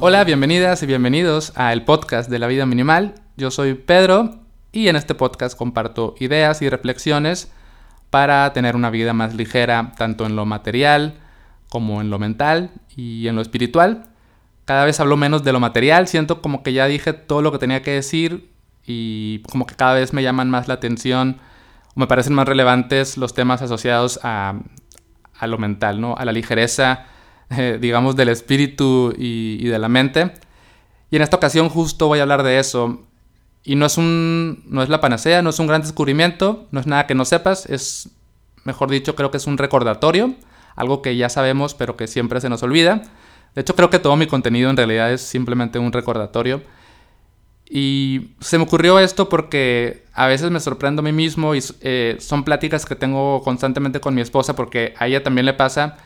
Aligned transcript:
Hola, 0.00 0.24
bienvenidas 0.24 0.82
y 0.82 0.86
bienvenidos 0.86 1.52
a 1.54 1.74
el 1.74 1.84
podcast 1.84 2.30
de 2.30 2.38
la 2.38 2.46
vida 2.46 2.64
minimal. 2.64 3.16
Yo 3.36 3.50
soy 3.50 3.74
Pedro 3.74 4.40
y 4.72 4.88
en 4.88 4.96
este 4.96 5.14
podcast 5.14 5.54
comparto 5.54 6.14
ideas 6.18 6.62
y 6.62 6.68
reflexiones 6.70 7.52
para 8.08 8.50
tener 8.54 8.74
una 8.74 8.88
vida 8.88 9.12
más 9.12 9.34
ligera 9.34 9.92
tanto 9.98 10.24
en 10.24 10.34
lo 10.34 10.46
material 10.46 11.18
como 11.68 12.00
en 12.00 12.08
lo 12.08 12.18
mental 12.18 12.70
y 12.96 13.28
en 13.28 13.36
lo 13.36 13.42
espiritual. 13.42 14.06
Cada 14.64 14.86
vez 14.86 14.98
hablo 14.98 15.18
menos 15.18 15.44
de 15.44 15.52
lo 15.52 15.60
material, 15.60 16.08
siento 16.08 16.40
como 16.40 16.62
que 16.62 16.72
ya 16.72 16.86
dije 16.86 17.12
todo 17.12 17.42
lo 17.42 17.52
que 17.52 17.58
tenía 17.58 17.82
que 17.82 17.90
decir 17.90 18.50
y 18.88 19.40
como 19.50 19.66
que 19.66 19.76
cada 19.76 19.94
vez 19.94 20.12
me 20.12 20.22
llaman 20.22 20.50
más 20.50 20.66
la 20.66 20.74
atención 20.74 21.38
o 21.94 22.00
me 22.00 22.06
parecen 22.08 22.34
más 22.34 22.48
relevantes 22.48 23.16
los 23.16 23.34
temas 23.34 23.62
asociados 23.62 24.18
a, 24.24 24.58
a 25.38 25.46
lo 25.46 25.58
mental, 25.58 26.00
¿no? 26.00 26.16
A 26.16 26.24
la 26.24 26.32
ligereza 26.32 27.06
eh, 27.50 27.78
digamos, 27.80 28.14
del 28.14 28.28
espíritu 28.28 29.14
y, 29.16 29.64
de 29.64 29.78
la 29.78 29.88
mente. 29.88 30.32
Y 31.10 31.16
en 31.16 31.22
esta 31.22 31.36
ocasión 31.36 31.70
justo 31.70 32.06
voy 32.06 32.18
a 32.18 32.22
hablar 32.22 32.42
de 32.42 32.58
eso. 32.58 33.00
Y 33.64 33.74
no 33.74 33.86
es, 33.86 33.96
un, 33.96 34.64
no 34.66 34.82
es 34.82 34.90
la 34.90 35.00
panacea, 35.00 35.40
no 35.40 35.50
es 35.50 35.58
un 35.58 35.66
gran 35.66 35.80
descubrimiento, 35.80 36.66
no 36.70 36.80
es 36.80 36.86
nada 36.86 37.06
que 37.06 37.14
no 37.14 37.24
sepas, 37.24 37.66
es, 37.66 38.10
mejor 38.64 38.90
dicho, 38.90 39.14
creo 39.14 39.30
que 39.30 39.38
es 39.38 39.46
un 39.46 39.58
recordatorio, 39.58 40.34
algo 40.76 41.02
que 41.02 41.16
ya 41.16 41.28
sabemos 41.28 41.74
pero 41.74 41.96
que 41.96 42.06
siempre 42.06 42.40
se 42.40 42.48
nos 42.48 42.62
olvida. 42.62 43.02
De 43.54 43.62
hecho, 43.62 43.74
creo 43.74 43.90
que 43.90 43.98
todo 43.98 44.16
mi 44.16 44.26
contenido 44.26 44.70
en 44.70 44.76
realidad 44.76 45.10
es 45.12 45.22
simplemente 45.22 45.78
un 45.78 45.92
recordatorio. 45.92 46.62
Y 47.70 48.30
se 48.40 48.56
me 48.56 48.64
ocurrió 48.64 48.98
esto 48.98 49.28
porque 49.28 50.06
a 50.14 50.26
veces 50.26 50.50
me 50.50 50.58
sorprendo 50.58 51.00
a 51.00 51.02
mí 51.02 51.12
mismo 51.12 51.54
y 51.54 51.62
eh, 51.82 52.16
son 52.18 52.44
pláticas 52.44 52.86
que 52.86 52.94
tengo 52.94 53.42
constantemente 53.42 54.00
con 54.00 54.14
mi 54.14 54.22
esposa 54.22 54.56
porque 54.56 54.94
a 54.98 55.06
ella 55.06 55.22
también 55.22 55.44
le 55.44 55.52
pasa 55.52 55.98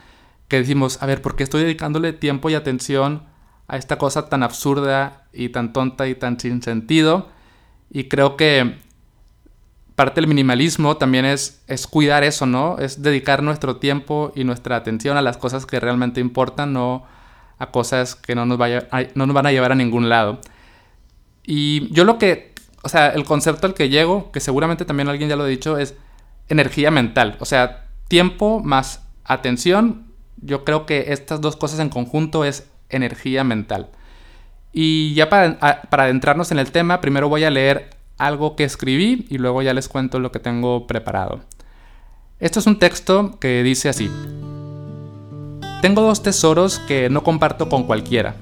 que 0.49 0.59
decimos, 0.59 1.01
a 1.03 1.07
ver, 1.07 1.23
¿por 1.23 1.37
qué 1.37 1.45
estoy 1.45 1.63
dedicándole 1.63 2.13
tiempo 2.13 2.51
y 2.51 2.55
atención 2.55 3.23
a 3.69 3.77
esta 3.77 3.97
cosa 3.97 4.29
tan 4.29 4.43
absurda 4.43 5.25
y 5.33 5.51
tan 5.51 5.73
tonta 5.73 6.09
y 6.09 6.15
tan 6.15 6.39
sin 6.39 6.63
sentido? 6.63 7.29
Y 7.91 8.05
creo 8.05 8.37
que 8.37 8.77
parte 9.95 10.21
del 10.21 10.29
minimalismo 10.29 10.97
también 10.97 11.25
es, 11.25 11.63
es 11.69 11.87
cuidar 11.87 12.25
eso, 12.25 12.45
¿no? 12.45 12.79
Es 12.79 13.03
dedicar 13.03 13.43
nuestro 13.43 13.77
tiempo 13.77 14.33
y 14.35 14.45
nuestra 14.45 14.77
atención 14.77 15.17
a 15.17 15.23
las 15.23 15.37
cosas 15.37 15.65
que 15.65 15.79
realmente 15.79 16.21
importan, 16.21 16.73
no 16.73 17.05
a 17.59 17.71
cosas 17.71 18.17
que 18.17 18.35
no 18.35 18.45
nos, 18.45 18.59
vaya, 18.59 18.89
no 19.15 19.27
nos 19.27 19.35
van 19.35 19.47
a 19.47 19.53
llevar 19.53 19.73
a 19.73 19.77
ningún 19.77 20.09
lado. 20.09 20.41
Y 21.45 21.93
yo 21.93 22.05
lo 22.05 22.19
que, 22.19 22.53
o 22.83 22.89
sea, 22.89 23.09
el 23.09 23.25
concepto 23.25 23.67
al 23.67 23.75
que 23.75 23.89
llego, 23.89 24.31
que 24.33 24.41
seguramente 24.41 24.85
también 24.85 25.09
alguien 25.09 25.29
ya 25.29 25.37
lo 25.37 25.45
ha 25.45 25.48
dicho, 25.48 25.79
es 25.79 25.95
energía 26.48 26.91
mental. 26.91 27.37
O 27.41 27.45
sea, 27.45 27.87
tiempo 28.09 28.61
más 28.61 29.03
atención 29.25 30.13
yo 30.43 30.65
creo 30.65 30.87
que 30.87 31.13
estas 31.13 31.41
dos 31.41 31.57
cosas 31.57 31.81
en 31.81 31.89
conjunto 31.89 32.45
es 32.45 32.69
energía 32.91 33.45
mental. 33.45 33.89
Y 34.73 35.15
ya 35.15 35.29
para, 35.29 35.59
adentrarnos 35.91 36.51
en 36.51 36.59
el 36.59 36.70
tema, 36.73 37.01
primero 37.01 37.29
voy 37.29 37.45
a 37.45 37.51
leer 37.51 37.91
algo 38.19 38.57
que 38.57 38.65
escribí 38.65 39.27
y 39.29 39.39
luego 39.39 39.63
ya 39.63 39.73
les 39.73 39.89
cuento 39.89 40.19
lo 40.19 40.33
que 40.33 40.41
tengo 40.41 40.87
preparado. 40.87 41.41
Esto 42.41 42.59
es 42.59 42.67
un 42.67 42.79
texto 42.79 43.39
que 43.39 43.63
dice 43.63 43.89
así. 43.89 44.11
Tengo 45.81 46.03
dos 46.03 46.23
tesoros 46.23 46.79
que 46.81 47.09
no 47.09 47.23
comparto 47.23 47.69
con 47.69 47.85
cualquiera. 47.85 48.35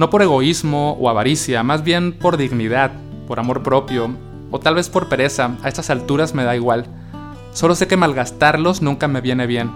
No 0.00 0.08
por 0.08 0.22
egoísmo 0.22 0.96
o 0.98 1.10
avaricia, 1.10 1.62
más 1.62 1.84
bien 1.84 2.14
por 2.14 2.38
dignidad, 2.38 2.90
por 3.28 3.38
amor 3.38 3.62
propio, 3.62 4.10
o 4.50 4.58
tal 4.58 4.74
vez 4.74 4.88
por 4.88 5.10
pereza, 5.10 5.58
a 5.62 5.68
estas 5.68 5.90
alturas 5.90 6.34
me 6.34 6.42
da 6.42 6.56
igual. 6.56 6.86
Solo 7.52 7.74
sé 7.74 7.86
que 7.86 7.98
malgastarlos 7.98 8.80
nunca 8.80 9.06
me 9.06 9.20
viene 9.20 9.46
bien 9.46 9.70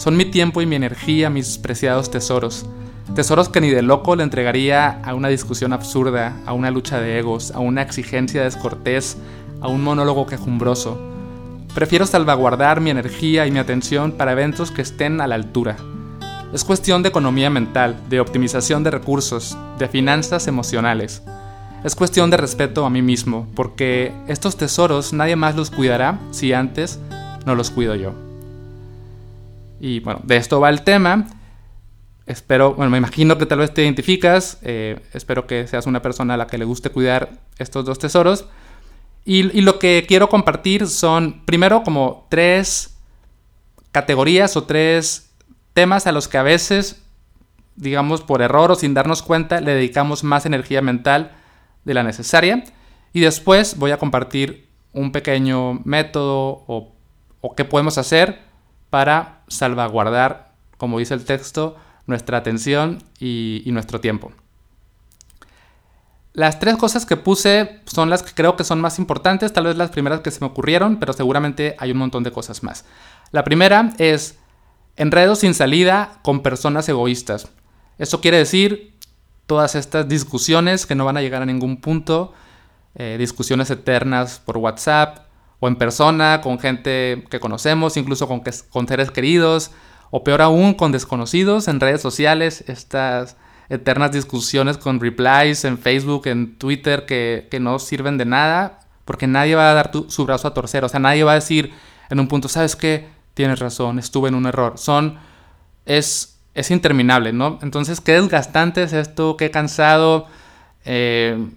son 0.00 0.16
mi 0.16 0.24
tiempo 0.24 0.62
y 0.62 0.66
mi 0.66 0.76
energía, 0.76 1.28
mis 1.28 1.58
preciados 1.58 2.10
tesoros. 2.10 2.64
Tesoros 3.14 3.50
que 3.50 3.60
ni 3.60 3.68
de 3.68 3.82
loco 3.82 4.16
le 4.16 4.22
entregaría 4.22 5.02
a 5.04 5.14
una 5.14 5.28
discusión 5.28 5.74
absurda, 5.74 6.40
a 6.46 6.54
una 6.54 6.70
lucha 6.70 6.98
de 6.98 7.18
egos, 7.18 7.50
a 7.50 7.58
una 7.58 7.82
exigencia 7.82 8.42
descortés, 8.42 9.18
a 9.60 9.68
un 9.68 9.84
monólogo 9.84 10.24
quejumbroso. 10.24 10.98
Prefiero 11.74 12.06
salvaguardar 12.06 12.80
mi 12.80 12.88
energía 12.88 13.46
y 13.46 13.50
mi 13.50 13.58
atención 13.58 14.12
para 14.12 14.32
eventos 14.32 14.70
que 14.70 14.80
estén 14.80 15.20
a 15.20 15.26
la 15.26 15.34
altura. 15.34 15.76
Es 16.52 16.64
cuestión 16.64 17.04
de 17.04 17.10
economía 17.10 17.48
mental, 17.48 17.96
de 18.08 18.18
optimización 18.18 18.82
de 18.82 18.90
recursos, 18.90 19.56
de 19.78 19.86
finanzas 19.86 20.48
emocionales. 20.48 21.22
Es 21.84 21.94
cuestión 21.94 22.28
de 22.28 22.38
respeto 22.38 22.84
a 22.84 22.90
mí 22.90 23.02
mismo, 23.02 23.46
porque 23.54 24.12
estos 24.26 24.56
tesoros 24.56 25.12
nadie 25.12 25.36
más 25.36 25.54
los 25.54 25.70
cuidará 25.70 26.18
si 26.32 26.52
antes 26.52 26.98
no 27.46 27.54
los 27.54 27.70
cuido 27.70 27.94
yo. 27.94 28.14
Y 29.78 30.00
bueno, 30.00 30.22
de 30.24 30.38
esto 30.38 30.58
va 30.58 30.70
el 30.70 30.82
tema. 30.82 31.28
Espero, 32.26 32.74
bueno, 32.74 32.90
me 32.90 32.98
imagino 32.98 33.38
que 33.38 33.46
tal 33.46 33.60
vez 33.60 33.72
te 33.72 33.84
identificas. 33.84 34.58
Eh, 34.62 35.00
espero 35.12 35.46
que 35.46 35.68
seas 35.68 35.86
una 35.86 36.02
persona 36.02 36.34
a 36.34 36.36
la 36.36 36.48
que 36.48 36.58
le 36.58 36.64
guste 36.64 36.90
cuidar 36.90 37.30
estos 37.58 37.84
dos 37.84 38.00
tesoros. 38.00 38.46
Y, 39.24 39.56
y, 39.56 39.60
lo 39.60 39.78
que 39.78 40.04
quiero 40.08 40.28
compartir 40.28 40.88
son, 40.88 41.42
primero, 41.44 41.84
como 41.84 42.26
tres 42.28 42.96
categorías 43.92 44.56
o 44.56 44.64
tres 44.64 45.29
temas 45.80 46.06
a 46.06 46.12
los 46.12 46.28
que 46.28 46.36
a 46.36 46.42
veces, 46.42 47.02
digamos, 47.74 48.20
por 48.20 48.42
error 48.42 48.70
o 48.70 48.74
sin 48.74 48.92
darnos 48.92 49.22
cuenta, 49.22 49.62
le 49.62 49.72
dedicamos 49.72 50.24
más 50.24 50.44
energía 50.44 50.82
mental 50.82 51.32
de 51.86 51.94
la 51.94 52.02
necesaria. 52.02 52.64
Y 53.14 53.20
después 53.20 53.78
voy 53.78 53.90
a 53.90 53.96
compartir 53.96 54.68
un 54.92 55.10
pequeño 55.10 55.80
método 55.84 56.64
o, 56.66 56.92
qué 57.56 57.64
podemos 57.64 57.96
hacer 57.96 58.40
para 58.90 59.40
salvaguardar, 59.48 60.52
como 60.76 60.98
dice 60.98 61.14
el 61.14 61.24
texto, 61.24 61.76
nuestra 62.06 62.36
atención 62.36 63.02
y, 63.18 63.62
nuestro 63.68 64.02
tiempo. 64.02 64.32
Las 66.34 66.60
tres 66.60 66.76
cosas 66.76 67.06
que 67.06 67.16
puse 67.16 67.80
son 67.86 68.10
las 68.10 68.22
que 68.22 68.34
creo 68.34 68.54
que 68.54 68.64
son 68.64 68.82
más 68.82 68.98
importantes, 68.98 69.50
tal 69.54 69.64
vez 69.64 69.78
las 69.78 69.88
primeras 69.88 70.20
que 70.20 70.30
se 70.30 70.40
me 70.40 70.48
ocurrieron, 70.48 70.98
pero 70.98 71.14
seguramente 71.14 71.74
hay 71.78 71.92
un 71.92 71.96
montón 71.96 72.22
de 72.22 72.32
cosas 72.32 72.62
más. 72.62 72.84
La 73.32 73.44
primera 73.44 73.94
es 73.96 74.36
enredos 75.00 75.38
sin 75.38 75.54
salida 75.54 76.18
con 76.22 76.42
personas 76.42 76.86
egoístas. 76.86 77.48
Eso 77.96 78.20
quiere 78.20 78.36
decir 78.36 78.98
todas 79.46 79.74
estas 79.74 80.06
discusiones 80.06 80.84
que 80.84 80.94
no 80.94 81.06
van 81.06 81.16
a 81.16 81.22
llegar 81.22 81.40
a 81.40 81.46
ningún 81.46 81.78
punto, 81.80 82.34
eh, 82.94 83.16
discusiones 83.18 83.70
eternas 83.70 84.42
por 84.44 84.58
WhatsApp, 84.58 85.20
o 85.58 85.68
en 85.68 85.76
persona, 85.76 86.42
con 86.42 86.58
gente 86.58 87.24
que 87.30 87.40
conocemos, 87.40 87.96
incluso 87.96 88.28
con, 88.28 88.42
con 88.68 88.86
seres 88.86 89.10
queridos, 89.10 89.70
o 90.10 90.22
peor 90.22 90.42
aún, 90.42 90.74
con 90.74 90.92
desconocidos 90.92 91.66
en 91.68 91.80
redes 91.80 92.02
sociales, 92.02 92.62
estas 92.66 93.38
eternas 93.70 94.12
discusiones 94.12 94.76
con 94.76 95.00
replies 95.00 95.64
en 95.64 95.78
Facebook, 95.78 96.26
en 96.26 96.58
Twitter, 96.58 97.06
que, 97.06 97.48
no 97.58 97.78
sirven 97.78 98.18
de 98.18 98.26
nada, 98.26 98.80
porque 99.06 99.26
nadie 99.26 99.54
va 99.54 99.70
a 99.70 99.74
dar 99.74 99.92
su 100.08 100.26
brazo 100.26 100.46
a 100.46 100.52
torcer, 100.52 100.84
o 100.84 100.90
sea, 100.90 101.00
nadie 101.00 101.24
va 101.24 101.32
a 101.32 101.36
decir 101.36 101.72
en 102.10 102.20
un 102.20 102.28
punto, 102.28 102.48
¿sabes 102.48 102.76
qué? 102.76 103.08
Tienes 103.40 103.58
razón, 103.58 103.98
estuve 103.98 104.28
en 104.28 104.34
un 104.34 104.44
error. 104.44 104.74
Son, 104.76 105.16
es, 105.86 106.38
es 106.52 106.70
interminable, 106.70 107.32
¿no? 107.32 107.58
Entonces, 107.62 108.02
qué 108.02 108.20
desgastante 108.20 108.82
es 108.82 108.92
esto, 108.92 109.38
qué 109.38 109.50
cansado. 109.50 110.26
Eh, 110.84 111.48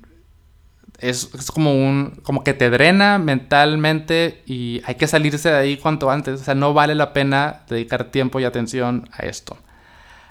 es, 1.00 1.30
como 1.54 1.74
un 1.74 2.22
como 2.24 2.46
que 2.46 2.54
te 2.54 2.70
drena 2.70 3.18
mentalmente 3.18 4.44
y 4.46 4.82
hay 4.86 4.96
que 4.96 5.08
salirse 5.08 5.50
de 5.50 5.58
ahí 5.58 5.76
cuanto 5.76 6.10
antes. 6.10 6.40
O 6.40 6.44
sea, 6.46 6.56
no 6.56 6.74
vale 6.74 6.96
la 6.96 7.12
pena 7.12 7.64
dedicar 7.68 8.06
tiempo 8.06 8.40
y 8.40 8.46
atención 8.46 9.10
a 9.12 9.26
esto. 9.26 9.58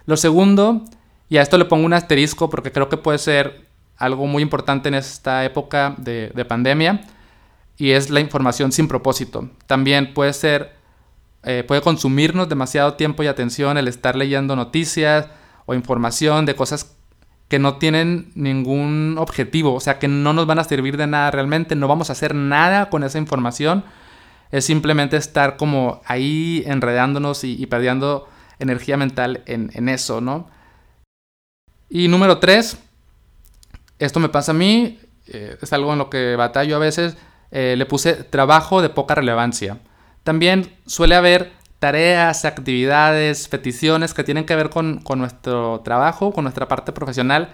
Lo 0.06 0.16
segundo, 0.16 0.82
y 1.28 1.36
a 1.36 1.42
esto 1.42 1.58
le 1.58 1.66
pongo 1.66 1.84
un 1.84 1.92
asterisco 1.92 2.48
porque 2.48 2.72
creo 2.72 2.88
que 2.88 2.96
puede 2.96 3.18
ser 3.18 3.68
algo 3.98 4.26
muy 4.26 4.42
importante 4.42 4.88
en 4.88 4.94
esta 4.94 5.44
época 5.44 5.96
de 5.98 6.46
pandemia, 6.48 7.02
y 7.76 7.90
es 7.90 8.08
la 8.08 8.20
información 8.20 8.72
sin 8.72 8.88
propósito. 8.88 9.50
También 9.66 10.14
puede 10.14 10.32
ser, 10.32 10.80
eh, 11.44 11.64
puede 11.66 11.80
consumirnos 11.80 12.48
demasiado 12.48 12.94
tiempo 12.94 13.22
y 13.22 13.26
atención 13.26 13.76
el 13.76 13.88
estar 13.88 14.14
leyendo 14.14 14.54
noticias 14.54 15.28
o 15.66 15.74
información 15.74 16.46
de 16.46 16.54
cosas 16.54 16.96
que 17.48 17.58
no 17.58 17.76
tienen 17.76 18.30
ningún 18.34 19.16
objetivo, 19.18 19.74
o 19.74 19.80
sea, 19.80 19.98
que 19.98 20.08
no 20.08 20.32
nos 20.32 20.46
van 20.46 20.58
a 20.58 20.64
servir 20.64 20.96
de 20.96 21.06
nada 21.06 21.30
realmente, 21.30 21.76
no 21.76 21.86
vamos 21.86 22.08
a 22.08 22.14
hacer 22.14 22.34
nada 22.34 22.88
con 22.88 23.04
esa 23.04 23.18
información, 23.18 23.84
es 24.50 24.64
simplemente 24.64 25.18
estar 25.18 25.58
como 25.58 26.00
ahí 26.06 26.62
enredándonos 26.66 27.44
y, 27.44 27.66
perdiendo 27.66 28.26
energía 28.58 28.96
mental 28.96 29.42
en, 29.44 29.88
eso, 29.90 30.22
¿no? 30.22 30.48
Y 31.90 32.08
número 32.08 32.38
tres, 32.38 32.78
esto 33.98 34.18
me 34.18 34.30
pasa 34.30 34.52
a 34.52 34.54
mí, 34.54 34.98
eh, 35.26 35.58
es 35.60 35.72
algo 35.74 35.92
en 35.92 35.98
lo 35.98 36.08
que 36.08 36.36
batallo 36.36 36.76
a 36.76 36.78
veces, 36.78 37.18
eh, 37.50 37.74
le 37.76 37.84
puse 37.84 38.14
trabajo 38.14 38.80
de 38.80 38.88
poca 38.88 39.14
relevancia. 39.14 39.78
También 40.24 40.72
suele 40.86 41.14
haber 41.14 41.52
tareas, 41.78 42.44
actividades, 42.44 43.48
peticiones 43.48 44.14
que 44.14 44.22
tienen 44.22 44.46
que 44.46 44.54
ver 44.54 44.70
con, 44.70 45.02
nuestro 45.16 45.80
trabajo, 45.80 46.32
con 46.32 46.44
nuestra 46.44 46.68
parte 46.68 46.92
profesional, 46.92 47.50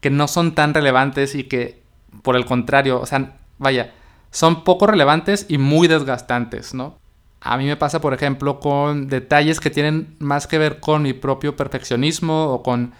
que 0.00 0.10
no 0.10 0.28
son 0.28 0.54
tan 0.54 0.74
relevantes 0.74 1.34
y 1.34 1.44
que, 1.44 1.82
por 2.22 2.36
el 2.36 2.44
contrario, 2.44 3.00
o 3.00 3.06
sea, 3.06 3.38
vaya, 3.56 3.94
son 4.30 4.64
poco 4.64 4.86
relevantes 4.86 5.46
y 5.48 5.56
muy 5.56 5.88
desgastantes, 5.88 6.74
¿no? 6.74 6.98
A 7.40 7.56
mí 7.56 7.64
me 7.64 7.76
pasa, 7.76 8.02
por 8.02 8.12
ejemplo, 8.12 8.60
con 8.60 9.08
detalles 9.08 9.60
que 9.60 9.70
tienen 9.70 10.14
más 10.18 10.46
que 10.46 10.58
ver 10.58 10.78
con 10.78 11.02
mi 11.02 11.14
propio 11.14 11.56
perfeccionismo 11.56 12.52
o 12.52 12.62
con, 12.62 12.92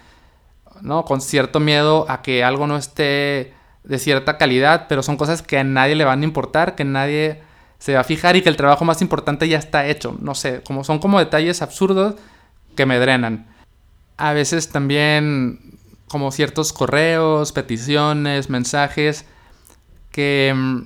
¿no? 0.81 1.05
con 1.05 1.21
cierto 1.21 1.59
miedo 1.59 2.07
a 2.09 2.23
que 2.23 2.43
algo 2.43 2.65
no 2.65 2.75
esté 2.75 3.53
de 3.83 3.99
cierta 3.99 4.39
calidad, 4.39 4.87
pero 4.89 5.03
son 5.03 5.17
cosas 5.17 5.43
que 5.43 5.59
a 5.59 5.63
nadie 5.63 5.95
le 5.95 6.05
van 6.05 6.21
a 6.21 6.25
importar, 6.25 6.73
que 6.73 6.85
nadie 6.85 7.43
se 7.81 7.95
va 7.95 8.01
a 8.01 8.03
fijar 8.03 8.35
y 8.35 8.43
que 8.43 8.49
el 8.49 8.57
trabajo 8.57 8.85
más 8.85 9.01
importante 9.01 9.49
ya 9.49 9.57
está 9.57 9.87
hecho. 9.87 10.15
No 10.21 10.35
sé, 10.35 10.61
como 10.61 10.83
son 10.83 10.99
como 10.99 11.17
detalles 11.17 11.63
absurdos 11.63 12.13
que 12.75 12.85
me 12.85 12.99
drenan. 12.99 13.47
A 14.17 14.33
veces 14.33 14.69
también 14.69 15.79
como 16.07 16.31
ciertos 16.31 16.73
correos, 16.73 17.51
peticiones, 17.51 18.51
mensajes 18.51 19.25
que 20.11 20.53
mm, 20.55 20.81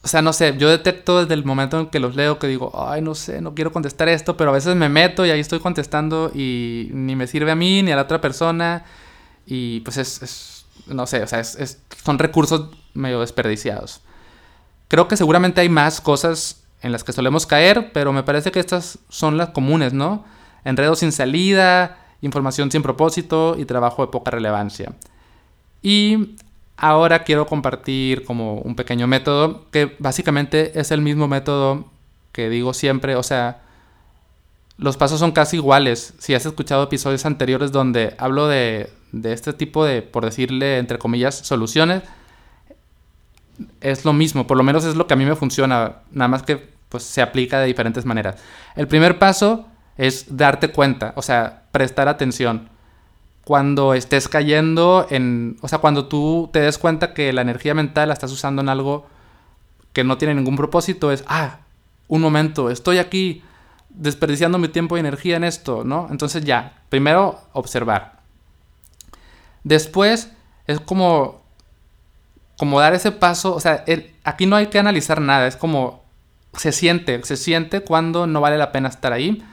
o 0.00 0.08
sea, 0.08 0.22
no 0.22 0.32
sé, 0.32 0.56
yo 0.56 0.70
detecto 0.70 1.20
desde 1.20 1.34
el 1.34 1.44
momento 1.44 1.78
en 1.80 1.86
que 1.88 2.00
los 2.00 2.16
leo 2.16 2.38
que 2.38 2.46
digo, 2.46 2.72
ay, 2.74 3.02
no 3.02 3.14
sé, 3.14 3.42
no 3.42 3.54
quiero 3.54 3.72
contestar 3.72 4.08
esto, 4.08 4.38
pero 4.38 4.48
a 4.48 4.54
veces 4.54 4.74
me 4.74 4.88
meto 4.88 5.26
y 5.26 5.30
ahí 5.30 5.40
estoy 5.40 5.58
contestando 5.58 6.32
y 6.34 6.88
ni 6.94 7.14
me 7.14 7.26
sirve 7.26 7.50
a 7.50 7.54
mí 7.54 7.82
ni 7.82 7.92
a 7.92 7.96
la 7.96 8.02
otra 8.02 8.18
persona. 8.18 8.86
Y 9.44 9.80
pues 9.80 9.98
es, 9.98 10.64
no 10.86 11.06
sé, 11.06 11.22
o 11.22 11.26
sea, 11.26 11.40
es, 11.40 11.82
son 12.02 12.18
recursos 12.18 12.70
medio 12.94 13.20
desperdiciados. 13.20 14.00
Creo 14.88 15.08
que 15.08 15.16
seguramente 15.16 15.60
hay 15.60 15.68
más 15.68 16.00
cosas 16.00 16.64
en 16.82 16.92
las 16.92 17.04
que 17.04 17.12
solemos 17.12 17.46
caer, 17.46 17.92
pero 17.92 18.12
me 18.12 18.22
parece 18.22 18.50
que 18.50 18.60
estas 18.60 18.98
son 19.08 19.36
las 19.36 19.50
comunes, 19.50 19.92
¿no? 19.92 20.24
Enredos 20.64 21.00
sin 21.00 21.12
salida, 21.12 21.98
información 22.22 22.70
sin 22.70 22.82
propósito 22.82 23.56
y 23.58 23.64
trabajo 23.64 24.04
de 24.04 24.10
poca 24.10 24.30
relevancia. 24.30 24.92
Y 25.82 26.36
Ahora 26.80 27.24
quiero 27.24 27.44
compartir 27.46 28.24
como 28.24 28.60
un 28.60 28.76
pequeño 28.76 29.08
método 29.08 29.66
que 29.72 29.96
básicamente 29.98 30.78
es 30.78 30.92
el 30.92 31.00
mismo 31.00 31.26
método 31.26 31.86
que 32.30 32.48
digo 32.48 32.72
siempre, 32.72 33.16
o 33.16 33.24
sea, 33.24 33.62
los 34.76 34.96
pasos 34.96 35.18
son 35.18 35.32
casi 35.32 35.56
iguales. 35.56 36.14
Si 36.20 36.34
has 36.34 36.46
escuchado 36.46 36.84
episodios 36.84 37.26
anteriores 37.26 37.72
donde 37.72 38.14
hablo 38.16 38.46
de, 38.46 38.90
este 39.24 39.52
tipo 39.54 39.84
de, 39.84 40.02
por 40.02 40.24
decirle, 40.24 40.78
entre 40.78 40.98
comillas, 40.98 41.34
soluciones, 41.34 42.04
es 43.80 44.04
lo 44.04 44.12
mismo, 44.12 44.46
por 44.46 44.56
lo 44.56 44.62
menos 44.62 44.84
es 44.84 44.94
lo 44.96 45.06
que 45.06 45.14
a 45.14 45.16
mí 45.16 45.24
me 45.24 45.36
funciona, 45.36 45.96
nada 46.10 46.28
más 46.28 46.42
que 46.42 46.76
pues 46.88 47.02
se 47.02 47.20
aplica 47.20 47.60
de 47.60 47.66
diferentes 47.66 48.04
maneras. 48.04 48.36
El 48.76 48.88
primer 48.88 49.18
paso 49.18 49.66
es 49.96 50.36
darte 50.36 50.70
cuenta, 50.70 51.12
o 51.16 51.22
sea, 51.22 51.64
prestar 51.72 52.08
atención 52.08 52.68
cuando 53.48 53.94
estés 53.94 54.28
cayendo 54.28 55.06
en, 55.08 55.56
o 55.62 55.68
sea, 55.68 55.78
cuando 55.78 56.06
tú 56.06 56.50
te 56.52 56.60
des 56.60 56.76
cuenta 56.76 57.14
que 57.14 57.32
la 57.32 57.40
energía 57.40 57.72
mental 57.72 58.08
la 58.08 58.12
estás 58.12 58.30
usando 58.30 58.60
en 58.60 58.68
algo 58.68 59.06
que 59.94 60.04
no 60.04 60.18
tiene 60.18 60.34
ningún 60.34 60.54
propósito, 60.54 61.10
es, 61.10 61.24
ah, 61.26 61.60
un 62.08 62.20
momento, 62.20 62.68
estoy 62.68 62.98
aquí 62.98 63.42
desperdiciando 63.88 64.58
mi 64.58 64.68
tiempo 64.68 64.96
y 64.96 65.00
energía 65.00 65.36
en 65.36 65.44
esto, 65.44 65.82
¿no? 65.82 66.08
Entonces 66.10 66.44
ya, 66.44 66.82
primero 66.90 67.40
observar. 67.54 68.20
Después 69.64 70.30
es 70.66 70.78
como, 70.80 71.42
como 72.58 72.80
dar 72.80 72.92
ese 72.92 73.12
paso, 73.12 73.54
o 73.54 73.60
sea, 73.60 73.84
aquí 74.24 74.44
no 74.44 74.56
hay 74.56 74.66
que 74.66 74.80
analizar 74.80 75.20
nada, 75.20 75.46
es 75.46 75.56
como 75.56 76.02
se 76.54 76.72
siente, 76.72 77.22
se 77.22 77.36
siente 77.36 77.82
cuando 77.82 78.26
no 78.26 78.40
vale 78.40 78.58
la 78.58 78.72
pena 78.72 78.88
estar 78.88 79.12
ahí. 79.12 79.44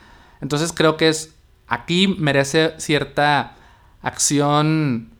Entonces 0.42 0.74
creo 0.74 0.98
que 0.98 1.10
es, 1.10 1.36
aquí 1.68 2.07
merece 2.07 2.74
cierta 2.78 3.54
acción 4.02 5.12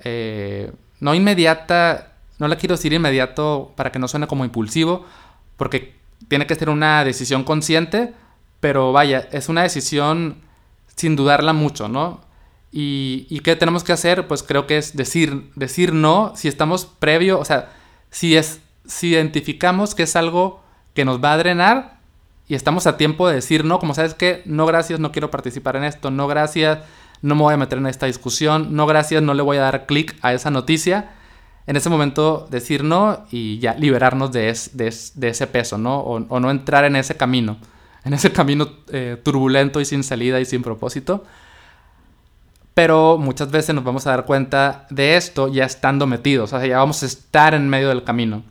eh, 0.00 0.70
no 1.00 1.14
inmediata, 1.14 2.12
no 2.38 2.46
la 2.46 2.56
quiero 2.56 2.76
decir 2.76 2.92
inmediato 2.92 3.72
para 3.74 3.90
que 3.90 3.98
no 3.98 4.06
suene 4.06 4.26
como 4.26 4.44
impulsivo, 4.44 5.06
porque 5.56 5.96
tiene 6.28 6.46
que 6.46 6.54
ser 6.54 6.68
una 6.68 7.04
decisión 7.04 7.44
consciente, 7.44 8.12
pero 8.60 8.92
vaya, 8.92 9.28
es 9.32 9.48
una 9.48 9.62
decisión 9.62 10.42
sin 10.94 11.16
dudarla 11.16 11.54
mucho, 11.54 11.88
¿no? 11.88 12.20
Y, 12.72 13.26
y, 13.28 13.40
qué 13.40 13.56
tenemos 13.56 13.82
que 13.82 13.92
hacer, 13.92 14.28
pues 14.28 14.44
creo 14.44 14.68
que 14.68 14.78
es 14.78 14.96
decir, 14.96 15.50
decir 15.56 15.92
no, 15.92 16.32
si 16.36 16.46
estamos 16.46 16.86
previo, 16.86 17.40
o 17.40 17.44
sea, 17.44 17.72
si 18.10 18.36
es, 18.36 18.60
si 18.86 19.08
identificamos 19.08 19.96
que 19.96 20.04
es 20.04 20.14
algo 20.14 20.62
que 20.94 21.04
nos 21.04 21.22
va 21.22 21.32
a 21.32 21.36
drenar 21.36 21.98
y 22.46 22.54
estamos 22.54 22.86
a 22.86 22.96
tiempo 22.96 23.28
de 23.28 23.36
decir 23.36 23.64
no, 23.64 23.78
como 23.78 23.94
sabes 23.94 24.14
que 24.14 24.42
no 24.44 24.66
gracias, 24.66 25.00
no 25.00 25.12
quiero 25.12 25.30
participar 25.30 25.76
en 25.76 25.84
esto, 25.84 26.10
no 26.10 26.26
gracias, 26.26 26.80
no 27.22 27.34
me 27.34 27.42
voy 27.42 27.54
a 27.54 27.56
meter 27.56 27.78
en 27.78 27.86
esta 27.86 28.06
discusión, 28.06 28.74
no 28.74 28.86
gracias, 28.86 29.22
no 29.22 29.34
le 29.34 29.42
voy 29.42 29.58
a 29.58 29.62
dar 29.62 29.86
clic 29.86 30.16
a 30.22 30.32
esa 30.32 30.50
noticia. 30.50 31.10
En 31.66 31.76
ese 31.76 31.90
momento 31.90 32.48
decir 32.50 32.82
no 32.82 33.26
y 33.30 33.58
ya 33.58 33.74
liberarnos 33.74 34.32
de, 34.32 34.48
ese 34.48 35.46
peso, 35.46 35.78
¿no? 35.78 36.00
O, 36.00 36.40
no 36.40 36.50
entrar 36.50 36.84
en 36.84 36.96
ese 36.96 37.16
camino, 37.16 37.58
en 38.04 38.14
ese 38.14 38.32
camino 38.32 38.68
eh, 38.88 39.16
turbulento 39.22 39.80
y 39.80 39.84
sin 39.84 40.02
salida 40.02 40.40
y 40.40 40.44
sin 40.44 40.62
propósito. 40.62 41.24
Pero 42.74 43.18
muchas 43.18 43.50
veces 43.50 43.74
nos 43.74 43.84
vamos 43.84 44.06
a 44.06 44.10
dar 44.10 44.24
cuenta 44.24 44.86
de 44.90 45.16
esto 45.16 45.48
ya 45.48 45.64
estando 45.64 46.06
metidos, 46.06 46.52
o 46.52 46.58
sea, 46.58 46.66
ya 46.66 46.78
vamos 46.78 47.02
a 47.02 47.06
estar 47.06 47.54
en 47.54 47.68
medio 47.68 47.88
del 47.88 48.04
camino. 48.04 48.42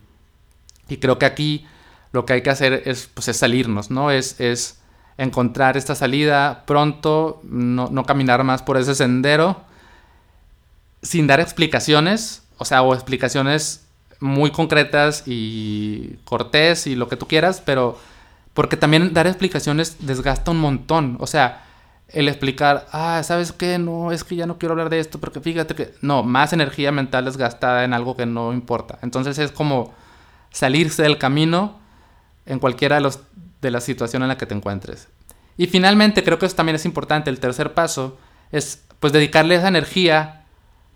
Y 0.88 0.98
creo 0.98 1.18
que 1.18 1.26
aquí 1.26 1.66
lo 2.12 2.26
que 2.26 2.34
hay 2.34 2.42
que 2.42 2.50
hacer 2.50 2.84
es, 2.86 3.10
pues, 3.14 3.28
es 3.28 3.38
salirnos, 3.38 3.92
¿no? 3.92 4.12
Es, 4.12 4.40
es 4.40 4.80
encontrar 5.20 5.76
esta 5.76 5.96
salida 5.96 6.64
pronto, 6.66 7.42
no, 7.44 8.04
caminar 8.06 8.44
más 8.46 8.64
por 8.64 8.78
ese 8.78 8.96
sendero, 8.96 9.62
sin 11.02 11.28
dar 11.28 11.42
explicaciones, 11.42 12.44
o 12.58 12.66
sea, 12.66 12.82
o 12.82 12.94
explicaciones 12.94 13.86
muy 14.22 14.52
concretas 14.52 15.24
y 15.26 16.16
cortés 16.24 16.88
y 16.88 16.96
lo 16.96 17.10
que 17.10 17.18
tú 17.18 17.28
quieras, 17.28 17.62
pero 17.64 18.00
porque 18.54 18.78
también 18.78 19.14
dar 19.14 19.28
explicaciones 19.28 19.98
desgasta 20.00 20.52
un 20.52 20.60
montón, 20.60 21.18
o 21.20 21.28
sea, 21.28 21.66
el 22.14 22.28
explicar, 22.28 22.88
ah, 22.92 23.22
¿sabes 23.24 23.52
qué? 23.52 23.78
No, 23.78 24.12
es 24.12 24.24
que 24.24 24.36
ya 24.36 24.46
no 24.46 24.58
quiero 24.58 24.74
hablar 24.74 24.90
de 24.90 25.00
esto 25.00 25.20
porque 25.20 25.40
fíjate 25.40 25.76
que, 25.76 25.94
no, 26.02 26.24
más 26.24 26.54
energía 26.54 26.92
mental 26.92 27.26
desgastada 27.26 27.84
en 27.84 27.94
algo 27.94 28.16
que 28.16 28.26
no 28.26 28.54
importa. 28.54 29.00
Entonces 29.02 29.38
es 29.38 29.52
como 29.52 29.94
salirse 30.52 31.04
del 31.04 31.18
camino 31.18 31.80
en 32.46 32.60
cualquiera 32.60 32.96
de 32.96 33.02
los 33.02 33.20
de 33.62 33.72
la 33.72 33.82
situación 33.82 34.22
en 34.22 34.30
la 34.30 34.38
que 34.38 34.46
te 34.46 34.56
encuentres. 34.56 35.10
Y 35.58 35.68
finalmente, 35.68 36.24
creo 36.24 36.40
que 36.40 36.46
eso 36.46 36.56
también 36.56 36.78
es 36.78 36.86
importante, 36.86 37.30
el 37.30 37.40
tercer 37.40 37.74
paso 37.74 38.18
es 38.52 38.84
pues 39.00 39.14
dedicarle 39.14 39.56
esa 39.56 39.68
energía 39.68 40.46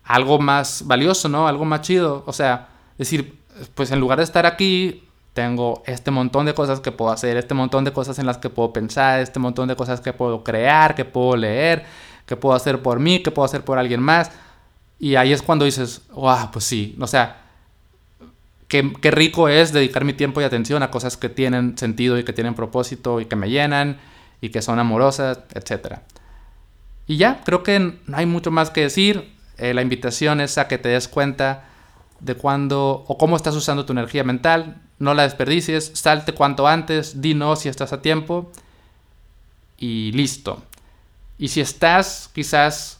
a 0.03 0.15
algo 0.15 0.39
más 0.39 0.83
valioso, 0.85 1.29
¿no? 1.29 1.47
Algo 1.47 1.65
más 1.65 1.81
chido. 1.81 2.23
O 2.25 2.33
sea, 2.33 2.69
decir, 2.97 3.39
pues 3.75 3.91
en 3.91 3.99
lugar 3.99 4.17
de 4.17 4.23
estar 4.23 4.45
aquí, 4.45 5.03
tengo 5.33 5.83
este 5.85 6.11
montón 6.11 6.45
de 6.45 6.53
cosas 6.53 6.79
que 6.79 6.91
puedo 6.91 7.11
hacer, 7.11 7.37
este 7.37 7.53
montón 7.53 7.83
de 7.83 7.91
cosas 7.91 8.19
en 8.19 8.25
las 8.25 8.37
que 8.37 8.49
puedo 8.49 8.71
pensar, 8.71 9.19
este 9.19 9.39
montón 9.39 9.67
de 9.67 9.75
cosas 9.75 9.99
que 9.99 10.13
puedo 10.13 10.43
crear, 10.43 10.95
que 10.95 11.05
puedo 11.05 11.35
leer, 11.35 11.85
que 12.25 12.35
puedo 12.35 12.55
hacer 12.55 12.81
por 12.81 12.99
mí, 12.99 13.21
que 13.21 13.31
puedo 13.31 13.45
hacer 13.45 13.63
por 13.63 13.79
alguien 13.79 14.01
más. 14.01 14.31
Y 14.99 15.15
ahí 15.15 15.33
es 15.33 15.41
cuando 15.41 15.65
dices, 15.65 16.03
wow, 16.13 16.51
pues 16.51 16.65
sí, 16.65 16.95
o 16.99 17.07
sea, 17.07 17.41
qué, 18.67 19.11
rico 19.11 19.49
es 19.49 19.73
dedicar 19.73 20.05
mi 20.05 20.13
tiempo 20.13 20.39
y 20.39 20.43
atención 20.43 20.83
a 20.83 20.91
cosas 20.91 21.17
que 21.17 21.29
tienen 21.29 21.77
sentido 21.77 22.17
y 22.17 22.23
que 22.23 22.33
tienen 22.33 22.53
propósito 22.53 23.19
y 23.19 23.25
que 23.25 23.35
me 23.35 23.49
llenan 23.49 23.97
y 24.39 24.49
que 24.49 24.61
son 24.61 24.79
amorosas, 24.79 25.39
etc. 25.53 25.99
Y 27.07 27.17
ya, 27.17 27.41
creo 27.43 27.63
que 27.63 27.79
no 27.79 28.17
hay 28.17 28.25
mucho 28.25 28.51
más 28.51 28.69
que 28.69 28.81
decir. 28.81 29.33
Eh, 29.57 29.73
la 29.73 29.81
invitación 29.81 30.41
es 30.41 30.57
a 30.57 30.67
que 30.67 30.77
te 30.77 30.89
des 30.89 31.07
cuenta 31.07 31.65
de 32.23 32.35
cuándo 32.35 33.03
o 33.07 33.17
cómo 33.17 33.35
estás 33.35 33.55
usando 33.55 33.85
tu 33.85 33.93
energía 33.93 34.23
mental. 34.23 34.81
No 34.99 35.13
la 35.13 35.23
desperdicies, 35.23 35.91
salte 35.93 36.33
cuanto 36.33 36.67
antes, 36.67 37.21
di 37.21 37.33
no 37.33 37.55
si 37.55 37.69
estás 37.69 37.93
a 37.93 38.01
tiempo 38.01 38.51
y 39.77 40.11
listo. 40.13 40.63
Y 41.37 41.49
si 41.49 41.61
estás 41.61 42.29
quizás 42.33 42.99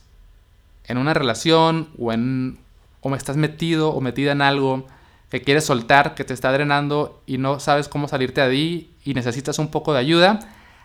en 0.86 0.98
una 0.98 1.13
relación 1.13 1.89
o 1.98 2.12
en 2.12 2.60
o 3.01 3.13
estás 3.15 3.36
metido 3.36 3.89
o 3.89 4.00
metida 4.00 4.32
en 4.32 4.42
algo 4.42 4.88
que 5.30 5.42
quieres 5.42 5.65
soltar, 5.65 6.15
que 6.15 6.24
te 6.24 6.34
está 6.34 6.51
drenando 6.51 7.22
y 7.25 7.38
no 7.38 7.60
sabes 7.60 7.89
cómo 7.89 8.08
salirte 8.08 8.39
de 8.42 8.48
ahí 8.48 8.92
y 9.03 9.13
necesitas 9.13 9.60
un 9.60 9.70
poco 9.70 9.94
de 9.94 10.00
ayuda, 10.00 10.39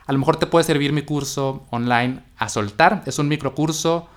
a 0.06 0.12
lo 0.12 0.18
mejor 0.18 0.36
te 0.36 0.46
puede 0.46 0.64
servir 0.64 0.92
mi 0.92 1.02
curso 1.02 1.66
online 1.70 2.22
a 2.38 2.48
soltar. 2.48 3.02
Es 3.06 3.18
un 3.18 3.28
microcurso. 3.28 4.08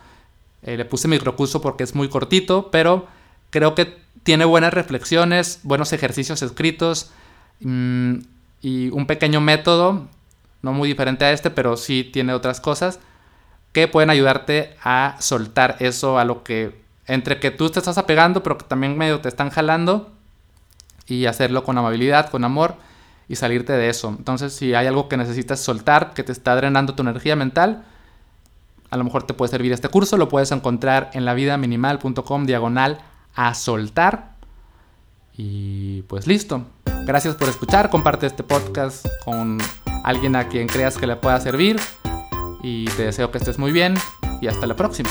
Eh, 0.64 0.78
le 0.78 0.86
puse 0.86 1.08
microcurso 1.08 1.62
porque 1.62 1.84
es 1.84 1.96
muy 1.96 2.08
cortito, 2.08 2.72
pero 2.72 3.08
creo 3.52 3.76
que 3.76 4.02
tiene 4.24 4.46
buenas 4.46 4.74
reflexiones, 4.74 5.60
buenos 5.64 5.94
ejercicios 5.94 6.42
escritos 6.42 7.12
mm, 7.60 8.16
y 8.62 8.90
un 8.90 9.06
pequeño 9.06 9.42
método, 9.42 10.08
no 10.62 10.74
muy 10.74 10.90
diferente 10.90 11.26
a 11.26 11.32
este, 11.32 11.52
pero 11.52 11.78
sí 11.78 12.04
tiene 12.04 12.34
otras 12.34 12.60
cosas 12.60 13.00
que 13.72 13.88
pueden 13.88 14.10
ayudarte 14.10 14.76
a 14.84 15.16
soltar 15.20 15.78
eso 15.80 16.20
a 16.20 16.26
lo 16.26 16.44
que 16.44 16.82
entre 17.08 17.40
que 17.40 17.52
tú 17.52 17.70
te 17.70 17.80
estás 17.80 17.98
apegando, 17.98 18.44
pero 18.44 18.58
que 18.58 18.66
también 18.66 18.98
medio 18.98 19.22
te 19.22 19.30
están 19.30 19.50
jalando 19.50 20.12
y 21.08 21.26
hacerlo 21.26 21.64
con 21.64 21.78
amabilidad, 21.78 22.30
con 22.30 22.44
amor 22.44 22.76
y 23.28 23.36
salirte 23.36 23.74
de 23.74 23.90
eso. 23.90 24.10
Entonces, 24.18 24.54
si 24.54 24.74
hay 24.74 24.88
algo 24.88 25.10
que 25.10 25.18
necesitas 25.18 25.60
soltar, 25.60 26.14
que 26.14 26.24
te 26.24 26.32
está 26.32 26.56
drenando 26.56 26.96
tu 26.96 27.02
energía 27.02 27.36
mental, 27.36 27.84
a 28.92 28.98
lo 28.98 29.04
mejor 29.04 29.24
te 29.24 29.34
puede 29.34 29.50
servir 29.50 29.72
este 29.72 29.90
curso, 29.90 30.18
lo 30.18 30.30
puedes 30.30 30.52
encontrar 30.52 31.10
en 31.14 31.26
lavidaminimal.com 31.26 32.46
diagonal 32.46 33.00
a 33.36 33.54
soltar. 33.54 34.36
Y 35.36 36.04
pues 36.04 36.28
listo. 36.28 36.66
Gracias 37.06 37.36
por 37.36 37.50
escuchar. 37.50 37.90
Comparte 37.90 38.28
este 38.28 38.44
podcast 38.44 39.06
con 39.26 39.60
alguien 40.04 40.36
a 40.36 40.48
quien 40.48 40.68
creas 40.68 40.98
que 40.98 41.08
le 41.08 41.16
pueda 41.16 41.40
servir. 41.40 41.80
Y 42.64 42.86
te 42.86 43.04
deseo 43.04 43.32
que 43.32 43.40
estés 43.40 43.58
muy 43.58 43.72
bien 43.72 43.96
y 44.42 44.48
hasta 44.48 44.68
la 44.68 44.76
próxima. 44.76 45.10